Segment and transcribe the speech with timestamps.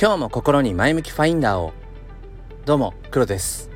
[0.00, 1.72] 今日も心に前向きファインダーを。
[2.64, 3.68] どうも黒です。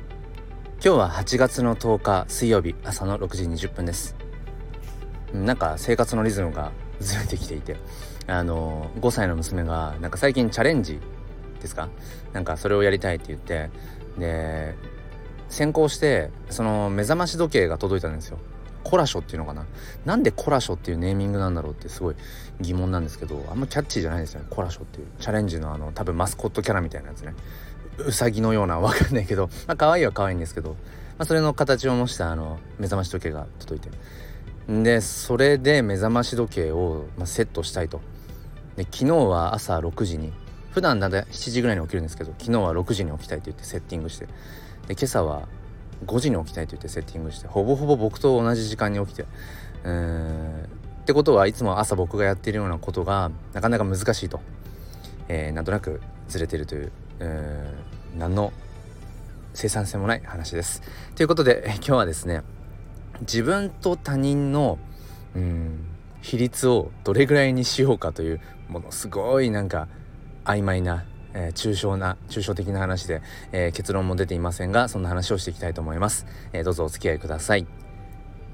[0.75, 4.15] 今日は8月の10日水曜日朝の6時20分です。
[5.33, 7.75] なんか生活のリズムがずれてきていて
[8.25, 11.01] あの5歳の娘がなんか最近チャレンジ
[11.59, 11.89] ですか？
[12.31, 13.69] なんかそれをやりたいって言って
[14.17, 14.75] で
[15.49, 18.37] 先行してその目覚まし時計が届いたんですよ。
[18.83, 19.65] コラショっていうのかな？
[20.05, 22.15] なんでコラショっていうネーミングなんだろうってすごい
[22.61, 24.47] 疑問なんですけどあんまキャッチーじゃないですよね。
[24.49, 27.33] コラショっていうチャレンジのあの多分マスコットキャラみたいなやつね。
[27.97, 29.49] うさぎのようなわかんないけど。
[29.67, 30.75] まあ可愛いは可愛いんですけど、ま
[31.19, 34.83] あ、それの形を模したあの目覚まし時計が届いて。
[34.83, 38.01] でそれで目覚まし時計を、まあ、セットしたいと。
[38.75, 40.33] で昨日は朝6時に
[40.71, 44.25] 普段だんだい7時ぐらいに起きるんですけど昨日は6時に起きたいと言ってセッティングして。
[44.87, 45.47] で今朝は
[46.03, 49.25] 5時に起きたいと言ってセッティングしてほぼほぼ僕と同じ時間に起きて
[49.83, 50.63] うん
[51.03, 54.39] ってことはいつも朝僕がやってるようなことがなかなか難しいと、
[55.27, 56.91] えー、なんとなくずれてるという
[58.17, 58.53] 何の
[59.53, 60.81] 生産性もない話です。
[61.15, 62.41] ということで今日はですね
[63.21, 64.79] 自分と他人の
[65.35, 65.85] うん
[66.21, 69.89] 比率をどれぐらいにしようかというものすごいなんか
[70.45, 77.67] 曖昧なえー、抽象な抽象的な話で、えー、結論も出ていませんがそんな話をしていきたいと思います、えー、どうぞお付き合いください。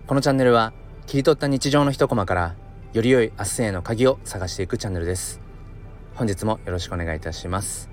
[0.08, 0.74] このチャンネルは
[1.06, 2.56] 切り取った日常の一コマから
[2.94, 5.40] より良い明日への鍵を探していくチャンネルです。
[6.16, 7.90] 本日もよろしくお願いいたします。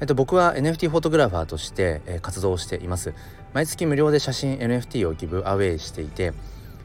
[0.00, 3.14] えっと僕は NFT フォトグラファーとして、え活動しています。
[3.54, 6.34] 毎月無料で写真 NFT をギブアウェイしていて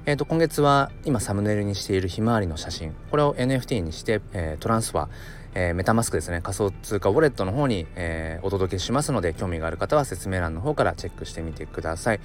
[0.06, 2.94] えー、と今月は今サムネイルにしているひまわりの写真。
[3.10, 5.08] これを NFT にして、え、トランスファー、
[5.56, 12.20] えー、メタマスクですね仮想通貨ウォレットの方に、えー、お届けしますので興味がある方は説明欄の方からチェックしてみてください、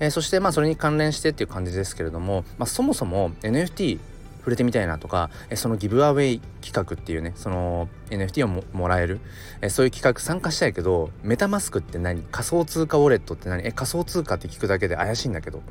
[0.00, 3.98] えー、そしてまあそれに関連してっていう感じですけれども、まあ、そもそも NFT
[4.40, 9.20] 触れてみたいなとかえそのギブアウェイ企画っていうねその NFT をもらえる
[9.60, 12.22] えそういう企画参加したいけどメタマスクって何？
[12.22, 13.66] 仮想通貨ウォレットって何？
[13.66, 15.62] え仮想通貨って聞くだけで怪しいんだけど。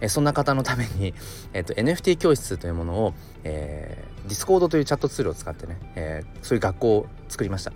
[0.00, 1.14] えそんな方のために、
[1.52, 3.14] えーと、NFT 教室というものを、
[3.44, 7.72] えー、Discord というチャットツールを使ってね、えー、そういう学校を作りました。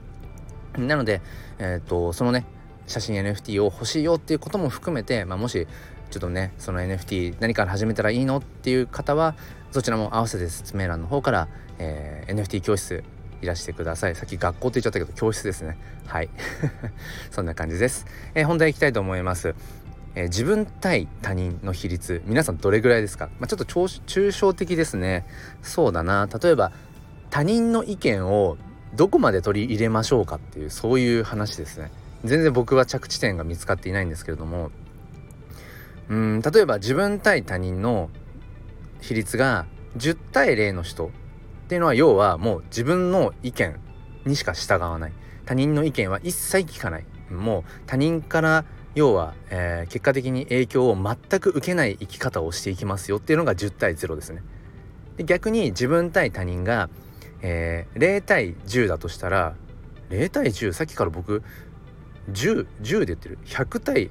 [0.79, 1.21] なので、
[1.59, 2.45] えーと、そのね
[2.87, 5.67] 写真 NFT を欲しいよっていうことも含めて、まあ、もし
[6.11, 9.37] ちょっとねその NFT 何から始めたらいいのっていう方は
[9.71, 11.49] そちらも合わせて説明欄の方から、
[11.79, 13.05] えー、NFT 教室
[13.43, 14.15] いらしてください。
[14.15, 15.79] さっき学校って言っちゃったけど教室ですね。
[16.07, 16.29] はい。
[17.31, 19.55] そんな感じです、えー、本題いきたいと思います。
[20.15, 25.27] えー、自分対他人の比率皆さんどれぐらいですか、まあ、ちょっと抽象的ですね。
[25.63, 26.29] そうだな。
[26.43, 26.73] 例えば
[27.31, 28.57] 他人の意見を
[28.95, 31.91] どこまで取り入れましょうかっていうそういう話ですね。
[32.25, 34.71] 全然僕は着地点が見つかっていないんですけれども。
[36.09, 38.11] うん例えば自分対他人の
[39.01, 39.67] 比率が
[39.97, 41.07] 10対0の人。
[41.07, 41.11] っ
[41.71, 43.77] ていうのは要はもう自分の意見
[44.27, 45.13] にしか従わない。
[45.45, 47.05] 他人の意見は一切聞かない。
[47.31, 48.65] もう他人から
[48.95, 54.43] 要は、えー、結果的に影響を全く受けない生き方をしていきますよっていうのが10対0ですね。
[55.17, 56.89] で逆に自分対他人が、
[57.43, 59.55] えー、0対10だとしたら
[60.11, 61.43] 0対10さっきから僕
[62.33, 64.11] 1010で言ってる？100対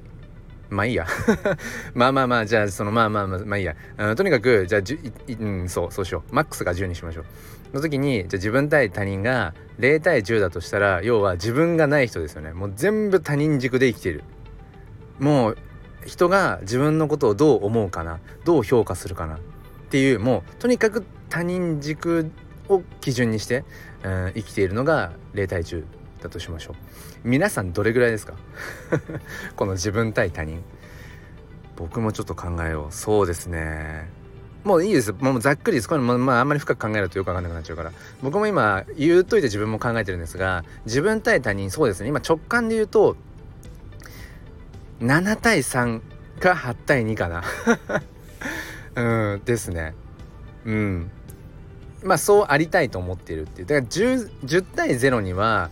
[0.70, 1.06] まあいいや。
[1.94, 3.76] まあまあまあじゃあそのまあまあまあまあいいや。
[4.16, 4.82] とにかくじゃあ
[5.38, 6.34] うんそうそうしよう。
[6.34, 7.24] マックスが10にしましょう。
[7.74, 12.52] の時にじゃあ自分対他人が0対10だとしたら要は自分がない人ですよね。
[12.52, 14.24] もう全部他人軸で生きている。
[15.20, 15.58] もう
[16.06, 19.38] 人が自分のことをどう思うかなどう評価するかなっ
[19.90, 22.30] ていうもうとにかく他人軸
[22.68, 23.64] を基準にして、
[24.02, 25.84] うん、生きているのが0対10
[26.22, 26.74] だとしましょう。
[27.22, 28.34] 皆さんどれぐらいですか？
[29.56, 30.62] この自分対他人。
[31.76, 32.92] 僕もちょっと考えよう。
[32.94, 34.08] そうですね。
[34.64, 35.14] もういいです。
[35.18, 35.88] もうざっくりです。
[35.88, 37.92] これもまああんまり深く考えるとよくわかんなくなっちゃうから。
[38.22, 42.08] 僕も今言うといて自分も考えてるんですが自分対他人そうですね。
[42.10, 43.16] 今直感で言うと
[45.00, 46.00] 7対3
[46.38, 47.42] か8対2かな。
[49.34, 49.94] うんですね。
[50.64, 51.10] うん。
[52.02, 53.66] まあそうありたいと思っているっていう。
[53.66, 55.70] だから 10, 10対0には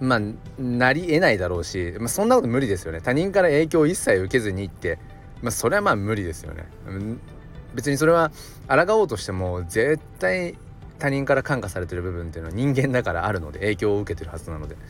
[0.00, 0.20] まあ
[0.58, 3.00] なりえないだろうし、まあ、そんなこと無理ですよね。
[3.00, 4.98] 他人から影響を一切受けずにって。
[5.42, 7.20] まあそれはまあ無理ですよね、うん、
[7.74, 8.30] 別にそれは
[8.68, 10.56] 抗おうとしても絶対
[11.02, 14.76] 他人から感化されてる部分っていうのは人間だからあるので影響を受けてるはずなので。
[14.76, 14.80] だ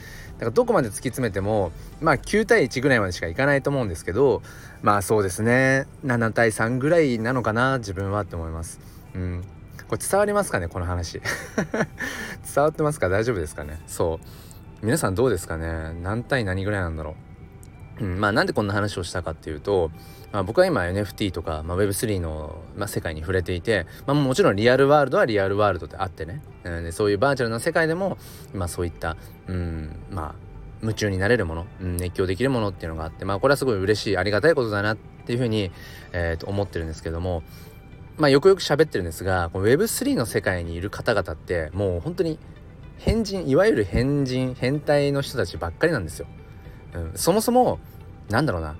[0.41, 1.73] からどこまで突き詰めても
[2.03, 4.43] まあ9対1ぐらいまでしかいかないと思うんですけど
[4.83, 5.87] まあそうですね。
[6.05, 8.79] 7対3ぐらいなのかな自分はって思います。
[9.15, 9.43] うん。
[9.89, 11.21] これ伝わりますかねこの話。
[12.55, 13.09] 伝わってますか？
[13.09, 13.81] 大丈夫ですかね？
[13.87, 14.21] そ
[14.83, 14.85] う。
[14.85, 15.95] 皆さんどうですかね？
[16.03, 17.15] 何対何ぐらいなんだろう？
[18.03, 19.91] うん、まあなんでこんな話をしたかっていうと、
[20.33, 28.19] まあ、僕は今 NFT とか、まあ、Web3 の、まあ、世界に触れていて、まあ、もちろんリアルワールドはリアルワールドであってね、うん、でそういうバーチャルな世界でも、
[28.53, 29.17] ま、そういった、
[29.47, 30.35] うん、まあ
[30.81, 35.71] 夢中になれるもの、うん、熱狂できるものっていうのがあってまあこれはすごい嬉しいありがたいことだなっていうふうに、
[36.13, 37.45] えー、と思ってるんですけども
[38.17, 42.39] まあよくよく喋ってるんですが Web3 の世界にいる方々ってもう本当に
[42.99, 46.27] 変人いわゆる変人変態の人たちばっかりなんですよ。
[46.95, 47.79] うん、そもそも
[48.33, 48.77] なんだろうな。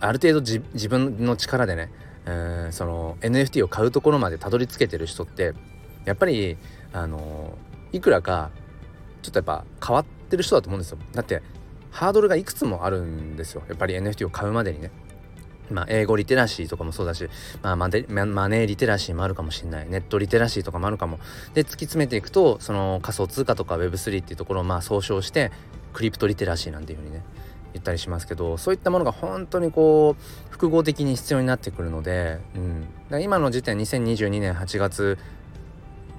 [0.00, 1.90] ある程度自分の力でね、
[2.26, 2.32] う
[2.68, 5.54] ん、その NFT を買うところまでたどり着けてる人って
[6.04, 6.56] やっぱり
[6.92, 7.56] あの
[7.92, 8.50] いくらか
[9.22, 10.98] ちょっとやっぱ変わってる人だと思うんですよ。
[11.12, 11.42] だって
[11.90, 13.62] ハードルがいくつもあるんですよ。
[13.68, 14.90] やっぱり NFT を買うまでにね。
[15.70, 17.26] まあ、英語リテラシーとかもそうだし、
[17.62, 19.88] まあマネ、マネーリテラシーもあるかもしれない。
[19.88, 21.18] ネットリテラシーとかもあるかも。
[21.54, 25.52] で、突き詰めていくと、その仮想通貨とか Web3 っていうところをまあ総称して、
[25.94, 27.22] クリプトリテラシーなんていうふうにね、
[27.74, 32.38] 言ったりしますけど、そういったものが本当にこう、複合的に必要になってくるので、
[33.10, 33.22] うん。
[33.22, 35.18] 今の時点、2022年8月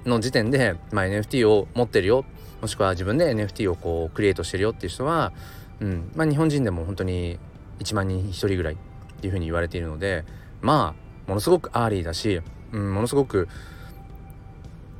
[0.04, 2.24] の時点で、まあ、NFT を持ってるよ、
[2.60, 5.32] もしくは自分で NFT をこう、クリエイトしてるよっていう人は、
[5.80, 6.12] うん。
[6.14, 7.38] まあ、日本人でも本当に
[7.80, 8.76] 1万人1人ぐらいっ
[9.20, 10.24] ていうふうに言われているので
[10.60, 12.40] まあものすごく early だし、
[12.72, 13.48] うん、ものすごく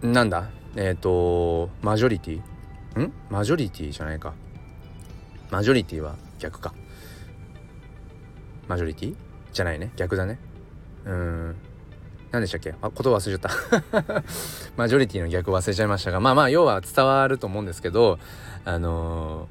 [0.03, 0.51] なんだ？
[0.77, 3.13] えっ、ー、とマジョリティん？
[3.31, 4.35] マジョリティじゃないか。
[5.57, 6.75] マジョリティは逆か。
[8.69, 9.17] マジョリティ？
[9.55, 9.91] じゃないね。
[9.97, 10.39] 逆だね。
[11.07, 11.57] うん。
[12.31, 12.75] 何でしたっけ？
[12.83, 14.23] あ言葉忘れちゃった。
[14.77, 16.21] マジョリティの逆忘れちゃいましたが。
[16.21, 18.19] まあまあ要は伝わると思うんですけど
[18.67, 19.49] あの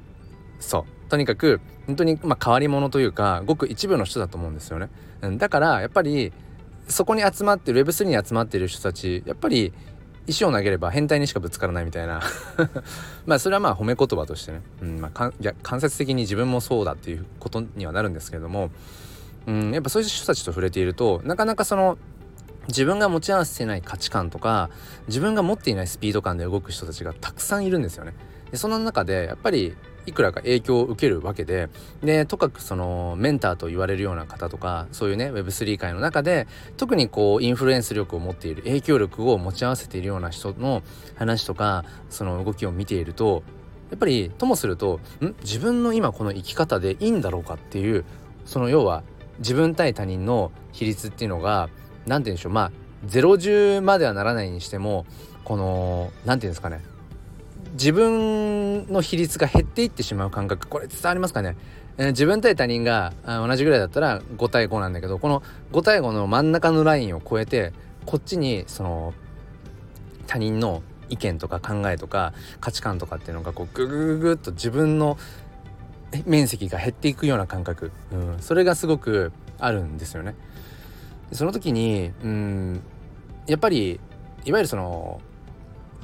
[0.60, 1.10] ー、そう。
[1.10, 4.88] とにかく本当にまあ変わり者というかごく一部の人だと思うんですよね。
[5.38, 6.32] だからやっぱり
[6.86, 9.72] そこに集まってる Web3 に集まってる人たちやっぱり
[10.26, 12.20] 石を投げれば変態にしかぶつからないみたいな。
[13.26, 18.70] まあそれはまあ褒め言葉としてね、うんまあ、かいや間接的に自分もそうだっていうことにはなるんですけれども、
[19.46, 21.98] うん、やっぱそういう人たちと触れているとなかなかその
[22.68, 24.70] 自分が持ち合わせてない価値観とか
[25.06, 28.12] 自分が持っていないスピード感で動く人たちがたくさんいるんですよね。
[28.50, 31.68] でその中でやっぱりいくらか影響を受けるわけで
[32.02, 40.82] でとかくそのメンターと言われるような方とかそういうね Web3 界の中で特にこうインフルエンス力を持っている影響力を持ち合わせているような人の
[41.16, 43.42] 話とかその動きを見ていると
[43.90, 45.34] やっぱりともするとん？
[45.42, 48.04] 自分の今この生き方でいいんだろうかっていう
[48.44, 49.02] その要は
[49.38, 51.68] 自分対他人の比率っていうのが
[52.06, 52.72] 何て言うんでしょうまあ
[53.06, 55.06] 010まではならないにしても
[55.44, 56.82] この何て言うんですかね
[57.76, 61.56] 自分の比率が減っていってしまう感覚これ伝わりますかね、
[61.98, 65.42] えー、自分対他人が同じぐらいだったら5対5なんだけどこの
[65.72, 67.72] 5対5の真ん中のラインを超えて
[68.06, 69.14] こっちにその
[70.26, 75.18] 他人の意見とか考えとか価値観とかっていうのがこうググググっと自分の
[76.24, 80.34] 面積が減っていくような感覚、うん、それがすごくあるんですよね。
[81.32, 82.82] その時にうん
[83.46, 84.00] やっぱり
[84.44, 85.20] いわゆるその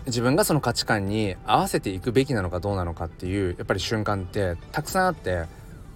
[0.06, 5.46] 自分がその価値観に合わせていくべきなのかどうなのかっていうやっぱり瞬間ってたくさんあって。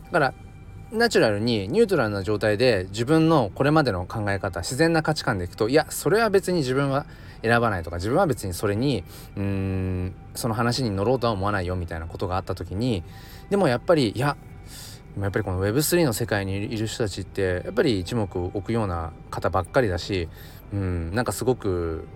[0.07, 0.35] だから
[0.93, 7.07] ナチュラルにニュートラルな状態で自分のこれまでの考え方自然な価値観でいくといやそれは別に自分は
[7.43, 9.03] 選ばないとか自分は別にそれに
[9.37, 13.03] うーんその話に乗ろうとは思わないよみたいなことがあった時に
[13.51, 14.37] でもやっぱりいや
[15.21, 20.29] やっぱりこの Web3 の世界にいる人たちってやっぱり一目置くような方ばっかりだし
[20.73, 22.07] うんなんかすごく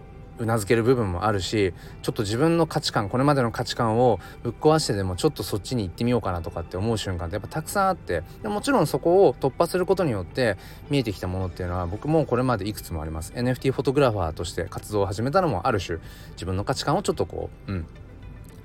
[0.40, 10.56] うなずける部分もあるしちょっと自分の価値観これまでの価値観をぶっ壊してでもちょっとそっちに行ってみようかなとかって思う瞬間ってやっぱたくさんあってでもちろんそこを突破することによって
[10.88, 15.99] 見えてきたものっていうのは僕もこれまでいくつもあります NFT フォトグラファーとして活動を始めたのもある種
[16.32, 17.87] 自分の価値観をちょっとこううん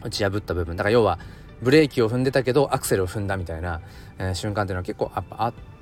[0.03, 1.19] 打ち破った部分だから要は
[1.61, 3.81] ブレーキを踏んでたけどアクセルを踏んだみたいな、
[4.17, 5.74] えー、瞬間っていうのは結構やっぱあって。、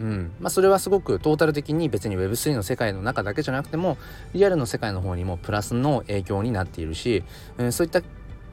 [0.00, 0.32] うん。
[0.40, 3.96] まあ、それはすごくトータル的に別に Web3 の世界の中だけじゃなくても
[4.32, 7.22] リアルの世界の方にもプラスの影響になっているし、
[7.58, 8.02] うん、そういった、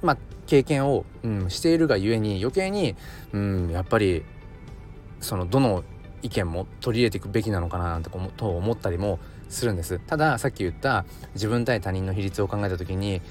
[0.01, 2.95] まあ、経験を、うん、しているがゆえに余計に、
[3.33, 4.23] うん、やっぱり
[5.19, 5.83] そのどの
[6.21, 9.99] 意見も取り入れていくべきなのかななんてと思ったりもするんです。
[9.99, 13.21] たださっき言った自分対他人の比率を考えた時に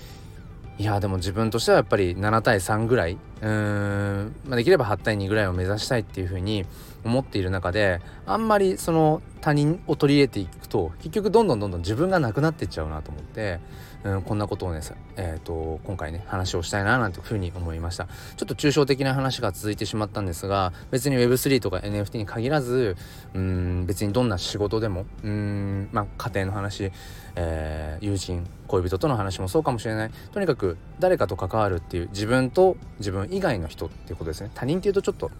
[0.78, 6.66] いやでも自分としてはやっぱり7対3ぐらいうん、まあ、できれば8対2ぐらいを目指したいっていうふうに
[7.06, 13.60] 思っている中であんまりその他人を取り入れていくと結局どんどんどんどん自分がなくなっていっちゃうなと思って、
[14.02, 14.80] うん、こんなことをね、
[15.16, 18.06] えーと、今回ね話をしたいななんていうふうに思いました。
[18.36, 22.96] ちょっと抽象的な話が続いてしまったんですが別に Web3 とか NFT に限らず
[23.34, 26.90] うん別にどんな仕事でもうんまあ家庭の話、
[27.36, 30.10] えー、友人恋人との話もそうかもしれない。
[30.32, 34.50] とにかく誰かと関わるっていう自分と自分以外の人っていうことですね。
[34.54, 35.30] 他人っていうとちょっと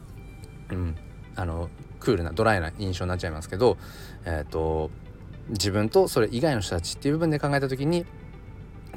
[0.70, 0.96] うん
[1.36, 1.68] あの
[2.00, 3.76] クールなドライな印象になっちゃいますけど
[4.24, 4.90] えっ、ー、と
[5.50, 8.04] 自分とそれ以外の人たちっていう部分で考えた時に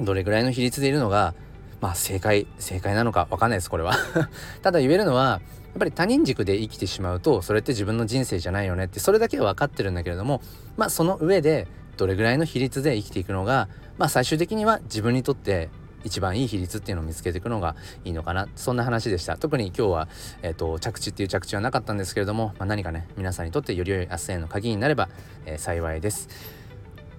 [0.00, 1.34] どれぐらいの比率でいるのが
[1.80, 3.94] まあ正解正解なのか分かんないですこれは。
[4.62, 10.42] ただ言えるのはやっぱり他人軸で生きてしまうとそれって自分の人生じゃないよねってそれだけは分かってるんだけれども
[10.76, 15.68] まあその上でどれぐらいの比率で生きていくのがまあ最終的には自分にとって
[16.04, 18.48] 一番いい比率っていうのを見つけていくのがいいのかな。
[18.56, 19.36] そんな話でした。
[19.36, 20.08] 特に今日は、
[20.42, 25.08] えーと、着地っていう着地はなかったんですけれども、まあ、何かね皆さんにとってより良い明日への鍵になれば、
[25.46, 26.28] えー、幸いです。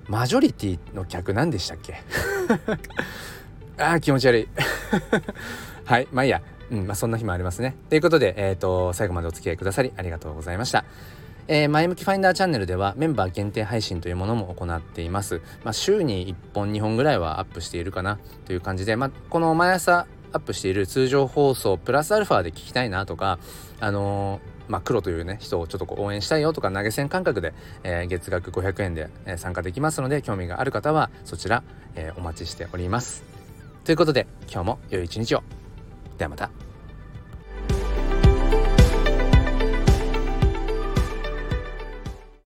[0.07, 2.01] マジョリティの客何でしたっけ？
[3.77, 4.47] あー気持ち悪い。
[5.85, 6.41] はいまあいいや。
[6.71, 7.75] うんまあそんな日もありますね。
[7.89, 10.85] ということで、えーと最後までお付き合いくださりありがとうございました。
[11.53, 15.41] えー、前向きファインダーチャンネルではメンバー限定配信というものも行っています。
[15.65, 23.37] まあ、週に1本2本ぐらいはアップしているかなという感じで、まあ、この毎朝アップしている通常放送プラスアルファで聞きたいなとか、
[23.81, 27.53] あのー、まあ、黒というね人をちょっとこう応援したいよとか投げ銭感覚で、
[27.83, 31.63] えー、月額500円で、え参加できますので興味がある方はそちら、
[31.95, 33.25] えお待ちしております。
[33.83, 35.43] ということで今日も良い一日を。
[36.17, 36.70] ではまた。